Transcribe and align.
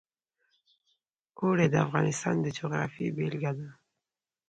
اوړي 1.39 1.67
د 1.71 1.75
افغانستان 1.85 2.35
د 2.41 2.47
جغرافیې 2.57 3.09
بېلګه 3.17 3.51
ده. 3.59 3.69